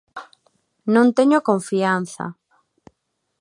Non 0.93 1.07
teño 1.17 1.45
confianza. 1.49 2.25